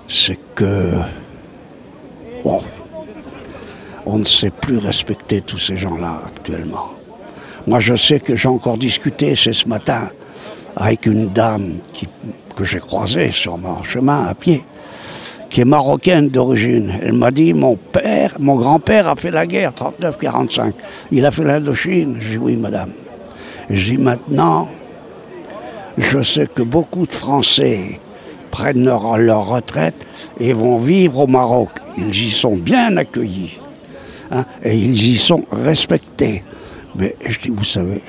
c'est 0.06 0.38
que, 0.54 0.92
On 4.08 4.18
ne 4.18 4.24
sait 4.24 4.50
plus 4.50 4.78
respecter 4.78 5.40
tous 5.40 5.58
ces 5.58 5.76
gens-là 5.76 6.22
actuellement. 6.26 6.95
Moi, 7.66 7.80
je 7.80 7.94
sais 7.94 8.20
que 8.20 8.36
j'ai 8.36 8.48
encore 8.48 8.78
discuté, 8.78 9.34
c'est 9.34 9.52
ce 9.52 9.68
matin, 9.68 10.10
avec 10.76 11.06
une 11.06 11.28
dame 11.32 11.78
que 12.54 12.64
j'ai 12.64 12.78
croisée 12.78 13.32
sur 13.32 13.58
mon 13.58 13.82
chemin 13.82 14.26
à 14.26 14.34
pied, 14.34 14.62
qui 15.50 15.62
est 15.62 15.64
marocaine 15.64 16.28
d'origine. 16.28 16.92
Elle 17.02 17.14
m'a 17.14 17.30
dit 17.30 17.52
mon 17.54 17.76
père, 17.76 18.36
mon 18.38 18.56
grand-père 18.56 19.08
a 19.08 19.16
fait 19.16 19.32
la 19.32 19.46
guerre 19.46 19.72
39-45. 19.72 20.72
Il 21.10 21.26
a 21.26 21.30
fait 21.30 21.44
l'Indochine. 21.44 22.16
J'ai 22.20 22.32
dit 22.32 22.38
oui, 22.38 22.56
madame. 22.56 22.90
J'ai 23.68 23.96
dit 23.96 24.02
maintenant, 24.02 24.68
je 25.98 26.22
sais 26.22 26.46
que 26.46 26.62
beaucoup 26.62 27.06
de 27.06 27.12
Français 27.12 28.00
prennent 28.50 28.84
leur, 28.84 29.46
retraite 29.48 30.06
et 30.38 30.52
vont 30.52 30.76
vivre 30.76 31.20
au 31.20 31.26
Maroc. 31.26 31.70
Ils 31.98 32.26
y 32.26 32.30
sont 32.30 32.56
bien 32.56 32.96
accueillis 32.96 33.58
hein, 34.30 34.44
et 34.62 34.76
ils 34.76 35.12
y 35.12 35.16
sont 35.16 35.44
respectés. 35.50 36.42
Mais 36.98 37.14
je 37.26 37.38
dis, 37.38 37.50
vous 37.50 37.64
savez, 37.64 38.02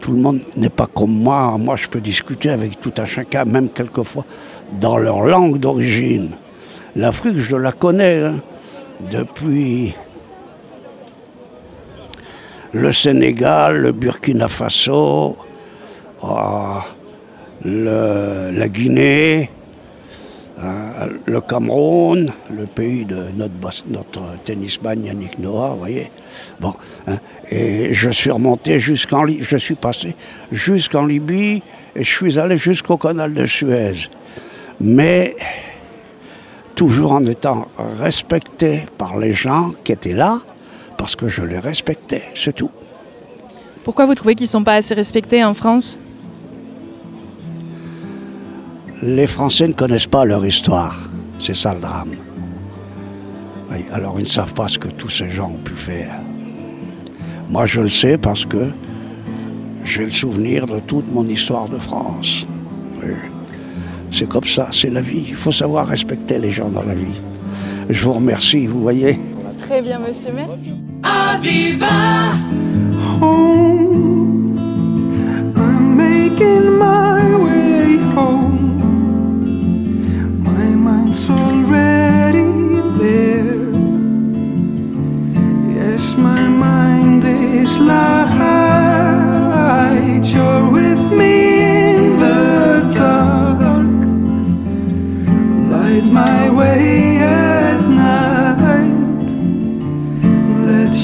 tout 0.00 0.12
le 0.12 0.18
monde 0.18 0.40
n'est 0.56 0.68
pas 0.68 0.86
comme 0.86 1.12
moi. 1.12 1.56
Moi, 1.58 1.76
je 1.76 1.88
peux 1.88 2.00
discuter 2.00 2.50
avec 2.50 2.80
tout 2.80 2.92
un 2.98 3.04
chacun, 3.04 3.44
même 3.44 3.70
quelquefois 3.70 4.24
dans 4.80 4.98
leur 4.98 5.22
langue 5.22 5.58
d'origine. 5.58 6.30
L'Afrique, 6.94 7.38
je 7.38 7.56
la 7.56 7.72
connais 7.72 8.22
hein, 8.22 8.40
depuis 9.10 9.94
le 12.72 12.92
Sénégal, 12.92 13.78
le 13.78 13.92
Burkina 13.92 14.48
Faso, 14.48 15.36
ah, 16.22 16.84
la 17.64 18.68
Guinée, 18.68 19.50
hein, 20.62 21.08
le 21.24 21.40
Cameroun, 21.40 22.30
le 22.50 22.66
pays 22.66 23.04
de 23.04 23.26
notre, 23.36 24.38
tennisman 24.44 25.04
Yannick 25.04 25.38
Noah, 25.38 25.70
vous 25.70 25.78
voyez. 25.78 26.10
Bon, 26.60 26.74
hein, 27.06 27.18
et 27.50 27.92
je 27.92 28.10
suis 28.10 28.30
remonté 28.30 28.78
jusqu'en 28.78 29.26
je 29.26 29.56
suis 29.56 29.74
passé 29.74 30.14
jusqu'en 30.52 31.06
Libye 31.06 31.62
et 31.94 32.04
je 32.04 32.10
suis 32.10 32.38
allé 32.38 32.56
jusqu'au 32.56 32.96
canal 32.96 33.34
de 33.34 33.46
Suez. 33.46 34.08
Mais 34.80 35.34
toujours 36.74 37.12
en 37.12 37.22
étant 37.22 37.68
respecté 37.98 38.84
par 38.98 39.18
les 39.18 39.32
gens 39.32 39.72
qui 39.82 39.92
étaient 39.92 40.12
là, 40.12 40.40
parce 40.96 41.16
que 41.16 41.28
je 41.28 41.42
les 41.42 41.58
respectais, 41.58 42.24
c'est 42.34 42.54
tout. 42.54 42.70
Pourquoi 43.82 44.06
vous 44.06 44.14
trouvez 44.14 44.34
qu'ils 44.34 44.44
ne 44.44 44.50
sont 44.50 44.64
pas 44.64 44.74
assez 44.74 44.94
respectés 44.94 45.44
en 45.44 45.54
France? 45.54 45.98
Les 49.06 49.28
Français 49.28 49.68
ne 49.68 49.72
connaissent 49.72 50.08
pas 50.08 50.24
leur 50.24 50.44
histoire. 50.44 50.98
C'est 51.38 51.54
ça 51.54 51.72
le 51.72 51.80
drame. 51.80 52.10
alors 53.92 54.16
ils 54.18 54.22
ne 54.22 54.28
savent 54.28 54.52
pas 54.52 54.68
ce 54.68 54.78
que 54.78 54.88
tous 54.88 55.08
ces 55.08 55.28
gens 55.28 55.50
ont 55.50 55.62
pu 55.62 55.74
faire. 55.74 56.14
Moi 57.48 57.66
je 57.66 57.80
le 57.82 57.88
sais 57.88 58.18
parce 58.18 58.44
que 58.44 58.70
j'ai 59.84 60.04
le 60.04 60.10
souvenir 60.10 60.66
de 60.66 60.80
toute 60.80 61.12
mon 61.12 61.26
histoire 61.26 61.68
de 61.68 61.78
France. 61.78 62.46
C'est 64.10 64.28
comme 64.28 64.44
ça, 64.44 64.68
c'est 64.72 64.90
la 64.90 65.00
vie. 65.00 65.26
Il 65.28 65.36
faut 65.36 65.52
savoir 65.52 65.86
respecter 65.86 66.38
les 66.38 66.50
gens 66.50 66.68
dans 66.68 66.82
la 66.82 66.94
vie. 66.94 67.20
Je 67.88 68.04
vous 68.04 68.14
remercie, 68.14 68.66
vous 68.66 68.80
voyez. 68.80 69.20
Très 69.60 69.82
bien, 69.82 70.00
monsieur, 70.00 70.32
merci. 70.34 70.72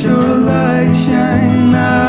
your 0.02 0.37
light 0.38 0.92
shine 0.94 1.71
now. 1.71 2.01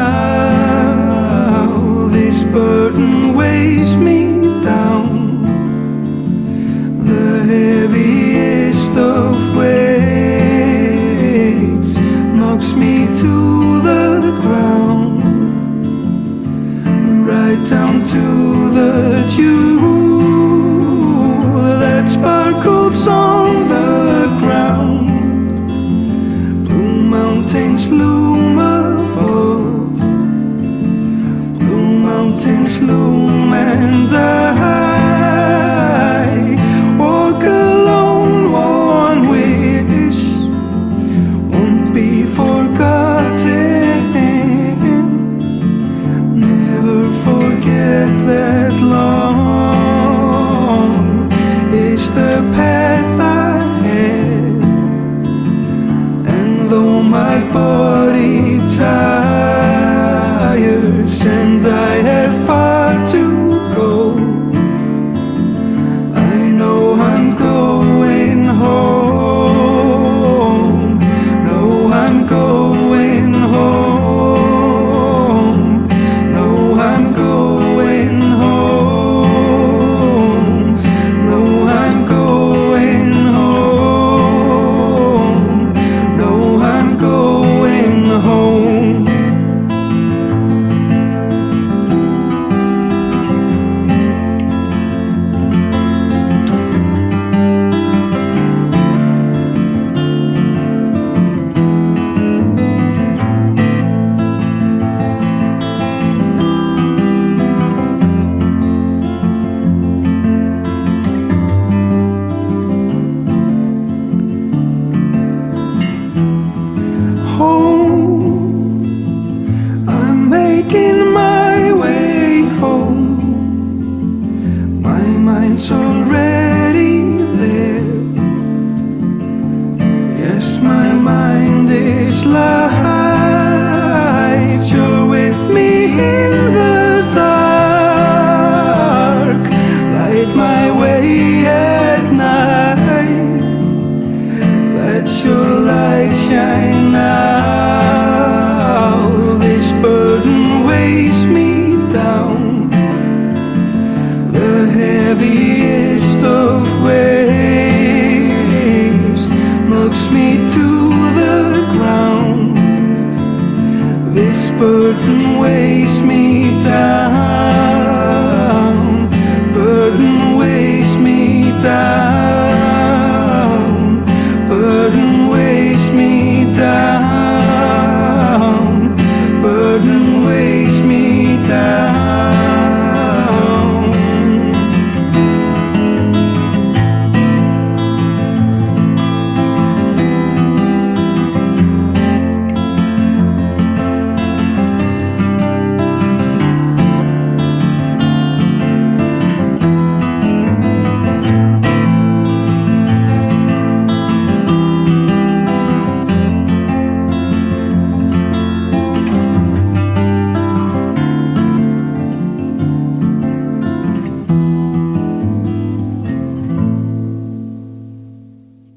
shine. 146.34 146.83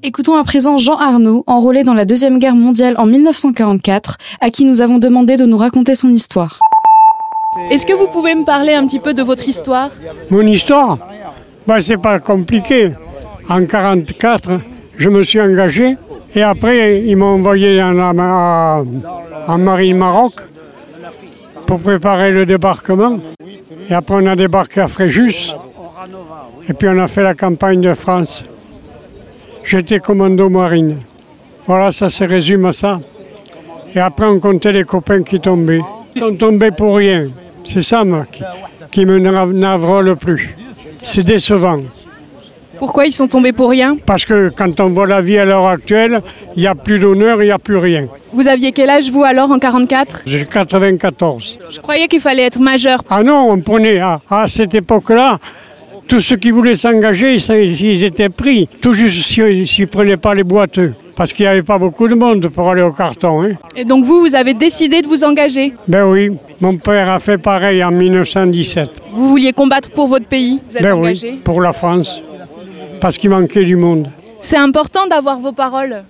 Écoutons 0.07 0.37
à 0.37 0.45
présent 0.45 0.77
Jean 0.77 0.95
Arnaud, 0.95 1.43
enrôlé 1.47 1.83
dans 1.83 1.93
la 1.93 2.05
Deuxième 2.05 2.39
Guerre 2.39 2.55
mondiale 2.55 2.95
en 2.97 3.05
1944, 3.05 4.15
à 4.39 4.49
qui 4.49 4.63
nous 4.63 4.81
avons 4.81 4.99
demandé 4.99 5.35
de 5.35 5.45
nous 5.45 5.57
raconter 5.57 5.95
son 5.95 6.07
histoire. 6.07 6.59
Est-ce 7.71 7.85
que 7.85 7.91
vous 7.91 8.07
pouvez 8.07 8.33
me 8.33 8.45
parler 8.45 8.73
un 8.73 8.87
petit 8.87 8.99
peu 9.01 9.13
de 9.13 9.21
votre 9.21 9.45
histoire? 9.49 9.89
Mon 10.29 10.43
histoire? 10.47 10.97
Ben, 11.67 11.81
C'est 11.81 11.97
pas 11.97 12.21
compliqué. 12.21 12.93
En 13.49 13.57
1944, 13.57 14.61
je 14.95 15.09
me 15.09 15.23
suis 15.23 15.41
engagé 15.41 15.97
et 16.33 16.41
après, 16.41 17.03
ils 17.05 17.17
m'ont 17.17 17.35
envoyé 17.35 17.83
en, 17.83 17.99
en, 17.99 18.85
en 19.45 19.57
Marine 19.57 19.97
Maroc 19.97 20.35
pour 21.65 21.79
préparer 21.79 22.31
le 22.31 22.45
débarquement. 22.45 23.19
Et 23.89 23.93
après, 23.93 24.15
on 24.15 24.25
a 24.25 24.37
débarqué 24.37 24.79
à 24.79 24.87
Fréjus. 24.87 25.51
Et 26.69 26.71
puis, 26.71 26.87
on 26.87 26.97
a 26.97 27.07
fait 27.07 27.23
la 27.23 27.33
campagne 27.33 27.81
de 27.81 27.93
France. 27.93 28.45
J'étais 29.67 29.99
commando 29.99 30.47
marine. 30.47 30.99
Voilà, 31.65 31.91
ça 31.91 32.07
se 32.07 32.23
résume 32.23 32.65
à 32.67 32.71
ça. 32.71 33.01
Et 33.93 33.99
après, 33.99 34.25
on 34.25 34.39
comptait 34.39 34.71
les 34.71 34.85
copains 34.85 35.23
qui 35.23 35.41
tombaient. 35.41 35.81
Ils 36.15 36.19
sont 36.19 36.35
tombés 36.35 36.71
pour 36.71 36.95
rien. 36.95 37.27
C'est 37.65 37.81
ça, 37.81 38.05
moi, 38.05 38.25
qui, 38.31 38.43
qui 38.91 39.05
me 39.05 39.19
navre 39.19 40.01
le 40.01 40.15
plus. 40.15 40.55
C'est 41.01 41.23
décevant. 41.23 41.79
Pourquoi 42.79 43.07
ils 43.07 43.11
sont 43.11 43.27
tombés 43.27 43.51
pour 43.51 43.69
rien? 43.69 43.97
Parce 44.05 44.23
que 44.23 44.47
quand 44.55 44.79
on 44.79 44.87
voit 44.91 45.05
la 45.07 45.19
vie 45.19 45.37
à 45.37 45.43
l'heure 45.43 45.67
actuelle, 45.67 46.21
il 46.55 46.61
n'y 46.61 46.67
a 46.67 46.75
plus 46.75 46.99
d'honneur, 46.99 47.41
il 47.41 47.47
n'y 47.47 47.51
a 47.51 47.59
plus 47.59 47.77
rien. 47.77 48.07
Vous 48.31 48.47
aviez 48.47 48.71
quel 48.71 48.89
âge, 48.89 49.11
vous, 49.11 49.23
alors, 49.25 49.51
en 49.51 49.59
44 49.59 50.21
J'ai 50.25 50.45
94. 50.45 51.59
Je 51.71 51.79
croyais 51.81 52.07
qu'il 52.07 52.21
fallait 52.21 52.43
être 52.43 52.59
majeur. 52.61 53.01
Ah 53.09 53.21
non, 53.21 53.51
on 53.51 53.59
prenait, 53.59 53.99
à, 53.99 54.21
à 54.29 54.47
cette 54.47 54.75
époque-là, 54.75 55.39
tous 56.07 56.21
ceux 56.21 56.37
qui 56.37 56.51
voulaient 56.51 56.75
s'engager, 56.75 57.35
ils, 57.35 57.81
ils 57.81 58.03
étaient 58.03 58.29
pris. 58.29 58.67
Tout 58.81 58.93
juste 58.93 59.25
s'ils 59.25 59.81
ne 59.81 59.85
prenaient 59.85 60.17
pas 60.17 60.33
les 60.33 60.43
boiteux. 60.43 60.93
Parce 61.15 61.33
qu'il 61.33 61.45
n'y 61.45 61.49
avait 61.49 61.63
pas 61.63 61.79
beaucoup 61.79 62.07
de 62.07 62.13
monde 62.13 62.47
pour 62.49 62.69
aller 62.69 62.83
au 62.83 62.91
carton. 62.91 63.41
Hein. 63.43 63.53
Et 63.75 63.83
donc 63.85 64.05
vous, 64.05 64.19
vous 64.21 64.35
avez 64.35 64.53
décidé 64.53 65.01
de 65.01 65.07
vous 65.07 65.23
engager? 65.23 65.73
Ben 65.87 66.05
oui, 66.05 66.31
mon 66.61 66.77
père 66.77 67.09
a 67.09 67.19
fait 67.19 67.39
pareil 67.39 67.83
en 67.83 67.91
1917. 67.91 69.01
Vous 69.13 69.29
vouliez 69.29 69.51
combattre 69.51 69.89
pour 69.91 70.07
votre 70.07 70.27
pays 70.27 70.59
Vous 70.69 70.77
êtes 70.77 70.83
ben 70.83 70.93
engagé? 70.93 71.31
oui, 71.31 71.39
pour 71.43 71.59
la 71.61 71.73
France. 71.73 72.21
Parce 73.01 73.17
qu'il 73.17 73.31
manquait 73.31 73.63
du 73.63 73.75
monde. 73.75 74.09
C'est 74.41 74.57
important 74.57 75.07
d'avoir 75.07 75.39
vos 75.39 75.51
paroles. 75.53 76.03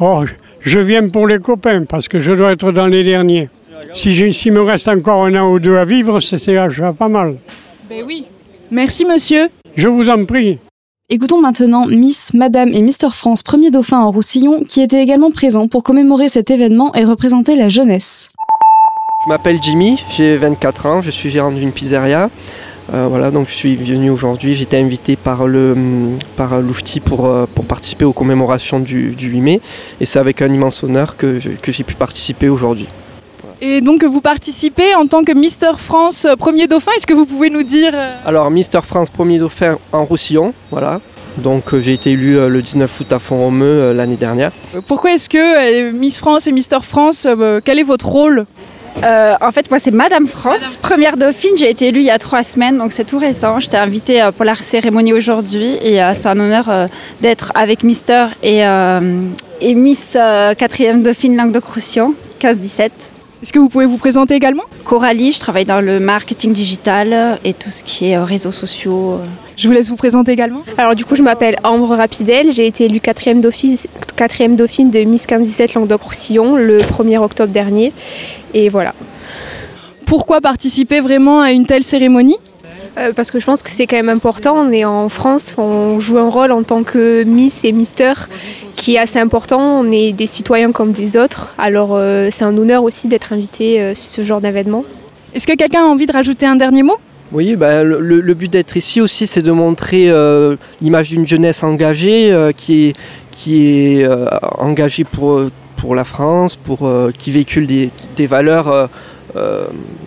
Oh, 0.00 0.24
je 0.60 0.78
viens 0.80 1.08
pour 1.08 1.28
les 1.28 1.38
copains, 1.38 1.84
parce 1.84 2.08
que 2.08 2.18
je 2.18 2.32
dois 2.32 2.52
être 2.52 2.72
dans 2.72 2.86
les 2.86 3.04
derniers. 3.04 3.48
Si 3.94 4.32
s'il 4.32 4.52
me 4.52 4.62
reste 4.62 4.88
encore 4.88 5.24
un 5.24 5.34
an 5.36 5.52
ou 5.52 5.58
deux 5.60 5.76
à 5.76 5.84
vivre, 5.84 6.18
c'est 6.20 6.44
déjà 6.44 6.92
pas 6.92 7.08
mal. 7.08 7.36
Ben 7.88 8.02
oui. 8.06 8.24
Merci 8.72 9.04
monsieur. 9.04 9.48
Je 9.74 9.88
vous 9.88 10.10
en 10.10 10.24
prie. 10.24 10.58
Écoutons 11.08 11.40
maintenant 11.40 11.86
Miss, 11.86 12.32
Madame 12.34 12.72
et 12.72 12.82
Mister 12.82 13.08
France, 13.10 13.42
premier 13.42 13.72
dauphin 13.72 13.98
en 13.98 14.12
Roussillon, 14.12 14.62
qui 14.62 14.80
étaient 14.80 15.02
également 15.02 15.32
présents 15.32 15.66
pour 15.66 15.82
commémorer 15.82 16.28
cet 16.28 16.52
événement 16.52 16.94
et 16.94 17.04
représenter 17.04 17.56
la 17.56 17.68
jeunesse. 17.68 18.30
Je 19.24 19.28
m'appelle 19.28 19.58
Jimmy, 19.60 20.00
j'ai 20.08 20.36
24 20.36 20.86
ans, 20.86 21.02
je 21.02 21.10
suis 21.10 21.30
gérant 21.30 21.50
d'une 21.50 21.72
pizzeria. 21.72 22.30
Euh, 22.94 23.06
voilà, 23.08 23.32
donc 23.32 23.48
je 23.48 23.54
suis 23.54 23.74
venu 23.74 24.08
aujourd'hui, 24.08 24.62
été 24.62 24.78
invité 24.78 25.16
par 25.16 25.48
le 25.48 25.76
par 26.36 26.60
l'OUFTI 26.60 27.00
pour, 27.00 27.26
euh, 27.26 27.46
pour 27.52 27.64
participer 27.64 28.04
aux 28.04 28.12
commémorations 28.12 28.78
du, 28.78 29.10
du 29.10 29.30
8 29.30 29.40
mai. 29.40 29.60
Et 30.00 30.06
c'est 30.06 30.20
avec 30.20 30.42
un 30.42 30.52
immense 30.52 30.84
honneur 30.84 31.16
que, 31.16 31.40
que 31.60 31.72
j'ai 31.72 31.82
pu 31.82 31.94
participer 31.94 32.48
aujourd'hui. 32.48 32.86
Et 33.62 33.80
donc 33.80 34.04
vous 34.04 34.20
participez 34.20 34.94
en 34.94 35.06
tant 35.06 35.22
que 35.22 35.32
Mister 35.32 35.72
France 35.76 36.24
euh, 36.24 36.34
premier 36.36 36.66
dauphin, 36.66 36.92
est-ce 36.96 37.06
que 37.06 37.12
vous 37.12 37.26
pouvez 37.26 37.50
nous 37.50 37.62
dire 37.62 37.92
euh, 37.94 38.14
Alors 38.24 38.50
Mister 38.50 38.80
France 38.82 39.10
premier 39.10 39.38
dauphin 39.38 39.76
en 39.92 40.04
Roussillon, 40.04 40.54
voilà. 40.70 41.00
Donc 41.36 41.74
euh, 41.74 41.80
j'ai 41.80 41.92
été 41.92 42.12
élu 42.12 42.38
euh, 42.38 42.48
le 42.48 42.62
19 42.62 43.00
août 43.00 43.12
à 43.12 43.18
Font-Romeu 43.18 43.66
euh, 43.66 43.92
l'année 43.92 44.16
dernière. 44.16 44.50
Pourquoi 44.86 45.12
est-ce 45.12 45.28
que 45.28 45.88
euh, 45.88 45.92
Miss 45.92 46.18
France 46.18 46.46
et 46.46 46.52
Mister 46.52 46.78
France, 46.82 47.26
quel 47.64 47.78
est 47.78 47.82
votre 47.84 48.06
rôle 48.06 48.46
Euh, 49.04 49.36
en 49.40 49.52
fait, 49.52 49.70
moi, 49.70 49.78
c'est 49.78 49.92
Madame 49.92 50.26
France, 50.26 50.76
première 50.82 51.16
dauphine. 51.16 51.56
J'ai 51.56 51.70
été 51.70 51.86
élue 51.88 52.00
il 52.00 52.06
y 52.06 52.10
a 52.10 52.18
trois 52.18 52.42
semaines, 52.42 52.76
donc 52.76 52.92
c'est 52.92 53.04
tout 53.04 53.18
récent. 53.18 53.60
J'étais 53.60 53.76
invitée 53.76 54.20
euh, 54.20 54.32
pour 54.32 54.44
la 54.44 54.56
cérémonie 54.56 55.12
aujourd'hui 55.12 55.76
et 55.80 56.02
euh, 56.02 56.12
c'est 56.14 56.26
un 56.26 56.38
honneur 56.40 56.68
euh, 56.68 56.86
d'être 57.20 57.52
avec 57.54 57.84
Mister 57.84 58.26
et, 58.42 58.66
euh, 58.66 59.00
et 59.60 59.74
Miss 59.74 60.14
euh, 60.16 60.54
quatrième 60.54 61.02
dauphine 61.04 61.36
Languedoc-Roussillon, 61.36 62.14
15-17. 62.40 62.90
Est-ce 63.42 63.54
que 63.54 63.58
vous 63.58 63.70
pouvez 63.70 63.86
vous 63.86 63.96
présenter 63.96 64.34
également 64.34 64.64
Coralie, 64.84 65.32
je 65.32 65.40
travaille 65.40 65.64
dans 65.64 65.80
le 65.80 65.98
marketing 65.98 66.52
digital 66.52 67.38
et 67.42 67.54
tout 67.54 67.70
ce 67.70 67.82
qui 67.82 68.10
est 68.10 68.16
euh, 68.16 68.24
réseaux 68.24 68.50
sociaux. 68.50 69.12
euh. 69.12 69.24
Je 69.56 69.66
vous 69.66 69.72
laisse 69.72 69.88
vous 69.88 69.96
présenter 69.96 70.32
également. 70.32 70.62
Alors 70.76 70.94
du 70.94 71.06
coup, 71.06 71.16
je 71.16 71.22
m'appelle 71.22 71.56
Ambre 71.64 71.96
Rapidel, 71.96 72.52
j'ai 72.52 72.66
été 72.66 72.84
élue 72.84 73.00
quatrième 73.00 73.40
dauphine, 73.40 73.76
quatrième 74.14 74.56
dauphine 74.56 74.90
de 74.90 74.98
Miss 75.04 75.26
15-17 75.26 75.74
Languedoc-Roussillon 75.74 76.56
le 76.56 76.80
1er 76.80 77.16
octobre 77.18 77.50
dernier. 77.52 77.94
Et 78.52 78.68
voilà. 78.68 78.94
Pourquoi 80.04 80.42
participer 80.42 81.00
vraiment 81.00 81.40
à 81.40 81.52
une 81.52 81.64
telle 81.64 81.82
cérémonie? 81.84 82.36
Euh, 82.98 83.12
parce 83.14 83.30
que 83.30 83.38
je 83.38 83.46
pense 83.46 83.62
que 83.62 83.70
c'est 83.70 83.86
quand 83.86 83.96
même 83.96 84.08
important. 84.08 84.54
On 84.56 84.72
est 84.72 84.84
en 84.84 85.08
France, 85.08 85.54
on 85.58 86.00
joue 86.00 86.18
un 86.18 86.28
rôle 86.28 86.52
en 86.52 86.62
tant 86.62 86.82
que 86.82 87.22
Miss 87.24 87.64
et 87.64 87.72
Mister 87.72 88.12
qui 88.76 88.96
est 88.96 88.98
assez 88.98 89.18
important. 89.18 89.60
On 89.60 89.92
est 89.92 90.12
des 90.12 90.26
citoyens 90.26 90.72
comme 90.72 90.92
des 90.92 91.16
autres. 91.16 91.54
Alors 91.58 91.90
euh, 91.92 92.28
c'est 92.30 92.44
un 92.44 92.56
honneur 92.56 92.82
aussi 92.82 93.08
d'être 93.08 93.32
invité 93.32 93.80
euh, 93.80 93.94
sur 93.94 94.10
ce 94.10 94.22
genre 94.24 94.40
d'événement. 94.40 94.84
Est-ce 95.34 95.46
que 95.46 95.54
quelqu'un 95.54 95.82
a 95.82 95.86
envie 95.86 96.06
de 96.06 96.12
rajouter 96.12 96.46
un 96.46 96.56
dernier 96.56 96.82
mot? 96.82 96.96
Oui, 97.32 97.54
ben, 97.54 97.84
le, 97.84 98.34
but 98.34 98.50
d'être 98.50 98.76
ici 98.76 99.00
aussi, 99.00 99.28
c'est 99.28 99.42
de 99.42 99.52
montrer 99.52 100.10
euh, 100.10 100.56
l'image 100.80 101.08
d'une 101.08 101.28
jeunesse 101.28 101.62
engagée, 101.62 102.32
euh, 102.32 102.50
qui 102.50 102.88
est, 102.88 102.92
qui 103.30 104.00
est 104.00 104.04
euh, 104.04 104.26
engagée 104.58 105.04
pour, 105.04 105.42
pour 105.76 105.94
la 105.94 106.02
France, 106.02 106.56
pour, 106.56 106.88
euh, 106.88 107.12
qui 107.16 107.30
véhicule 107.30 107.68
des, 107.68 107.90
des 108.16 108.26
valeurs, 108.26 108.88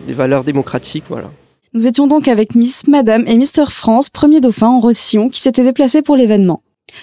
des 0.06 0.14
valeurs 0.14 0.44
démocratiques. 0.44 1.06
Voilà. 1.08 1.32
Nous 1.76 1.88
étions 1.88 2.06
donc 2.06 2.28
avec 2.28 2.54
Miss, 2.54 2.88
Madame 2.88 3.24
et 3.26 3.36
Mister 3.36 3.64
France, 3.68 4.10
premier 4.10 4.42
dauphin 4.42 4.68
en 4.68 4.80
Roussillon, 4.80 5.30
qui 5.30 5.42
s'étaient 5.42 5.64
déplacés 5.64 6.04
pour 6.04 6.16
l'événement. 6.16 6.62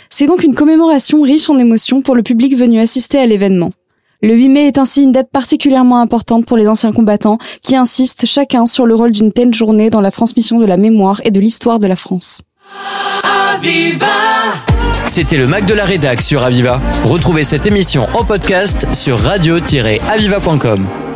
C'est 0.09 0.29
donc 0.29 0.45
une 0.45 0.55
commémoration 0.55 1.23
riche 1.23 1.51
en 1.51 1.59
émotions 1.59 2.03
pour 2.03 2.15
le 2.15 2.23
public 2.23 2.57
venu 2.57 2.79
assister 2.79 3.19
à 3.19 3.27
l'événement. 3.27 3.73
Le 4.23 4.33
8 4.33 4.49
mai 4.49 4.67
est 4.69 4.79
ainsi 4.79 5.03
une 5.03 5.11
date 5.11 5.31
particulièrement 5.33 5.99
importante 6.01 6.47
pour 6.47 6.57
les 6.57 6.69
anciens 6.69 6.93
combattants 6.93 7.39
qui 7.63 7.75
insistent 7.75 8.27
chacun 8.27 8.67
sur 8.67 8.87
le 8.87 8.95
rôle 8.95 9.11
d'une 9.11 9.33
telle 9.33 9.53
journée 9.53 9.91
dans 9.91 10.01
la 10.01 10.13
transmission 10.13 10.61
de 10.61 10.67
la 10.67 10.77
mémoire 10.77 11.21
et 11.25 11.33
de 11.33 11.41
l'histoire 11.41 11.81
de 11.81 11.89
la 11.89 11.97
France. 11.97 12.43
C'était 15.07 15.37
le 15.37 15.49
Mac 15.49 15.67
de 15.67 15.75
la 15.75 15.85
Rédac 15.85 16.23
sur 16.23 16.45
Aviva. 16.45 16.81
Retrouvez 17.05 17.43
cette 17.43 17.67
émission 17.67 18.07
en 18.15 18.23
podcast 18.23 18.87
sur 18.93 19.19
radio-aviva.com. 19.19 21.10